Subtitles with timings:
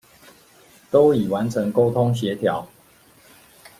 [0.89, 2.65] 都已完成溝通協調